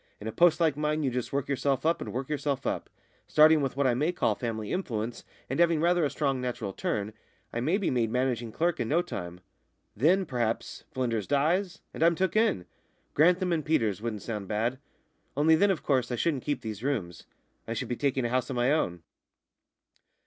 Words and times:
In 0.19 0.27
a 0.27 0.31
post 0.31 0.59
like 0.59 0.75
mine 0.75 1.03
you 1.03 1.11
just 1.11 1.31
work 1.31 1.47
yourself 1.47 1.85
up 1.85 2.01
and 2.01 2.11
work 2.11 2.27
yourself 2.27 2.65
up. 2.65 2.89
Starting 3.27 3.61
with 3.61 3.77
what 3.77 3.85
I 3.85 3.93
may 3.93 4.11
call 4.11 4.33
family 4.33 4.71
influence, 4.73 5.23
and 5.47 5.59
having 5.59 5.79
rather 5.79 6.03
a 6.03 6.09
strong 6.09 6.41
natural 6.41 6.73
turn, 6.73 7.13
I 7.53 7.59
may 7.59 7.77
be 7.77 7.91
made 7.91 8.09
managing 8.09 8.51
clerk 8.51 8.79
in 8.79 8.89
no 8.89 9.03
time; 9.03 9.41
then, 9.95 10.25
perhaps, 10.25 10.85
Flynders 10.91 11.27
dies, 11.27 11.81
and 11.93 12.01
I'm 12.01 12.15
took 12.15 12.35
in. 12.35 12.65
'Grantham 13.13 13.61
& 13.61 13.61
Peters' 13.61 14.01
wouldn't 14.01 14.23
sound 14.23 14.47
bad. 14.47 14.79
Only 15.37 15.53
then, 15.55 15.69
of 15.69 15.83
course, 15.83 16.11
I 16.11 16.15
shouldn't 16.15 16.41
keep 16.45 16.61
these 16.61 16.81
rooms 16.81 17.27
I 17.67 17.73
should 17.75 17.87
be 17.87 17.95
taking 17.95 18.25
a 18.25 18.29
house 18.29 18.49
of 18.49 18.55
my 18.55 18.71
own." 18.71 19.03